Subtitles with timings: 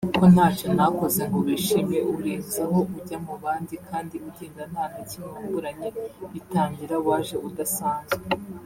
[0.17, 5.87] ko ntacyo ntakoze ngo wishime Urenzaho ujya mu bandi kandi ugenda nta na kimwe wamburanye
[6.33, 8.15] Bitangira waje udasanzwe